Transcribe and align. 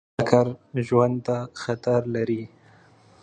ټکر 0.17 0.47
ژوند 0.87 1.15
ته 1.25 1.37
خطر 1.61 2.01
لري. 2.15 2.43